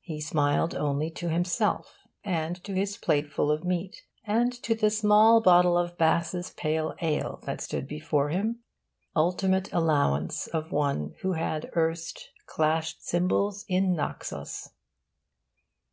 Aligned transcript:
He 0.00 0.20
smiled 0.20 0.74
only 0.74 1.10
to 1.12 1.28
himself, 1.28 1.98
and 2.24 2.56
to 2.64 2.72
his 2.74 2.96
plateful 2.96 3.52
of 3.52 3.62
meat, 3.62 4.02
and 4.24 4.52
to 4.64 4.74
the 4.74 4.90
small 4.90 5.40
bottle 5.40 5.78
of 5.78 5.96
Bass's 5.96 6.50
pale 6.50 6.96
ale 7.00 7.38
that 7.44 7.60
stood 7.60 7.86
before 7.86 8.30
him 8.30 8.64
ultimate 9.14 9.72
allowance 9.72 10.48
of 10.48 10.72
one 10.72 11.14
who 11.20 11.34
had 11.34 11.70
erst 11.76 12.30
clashed 12.46 13.06
cymbals 13.06 13.64
in 13.68 13.94
Naxos. 13.94 14.70